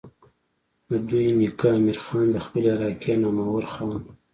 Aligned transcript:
د 0.89 0.91
دوي 1.07 1.27
نيکه 1.39 1.67
امير 1.77 1.97
خان 2.05 2.27
د 2.31 2.37
خپلې 2.45 2.67
علاقې 2.75 3.13
نامور 3.23 3.63
خان 3.73 3.91
وو 4.03 4.11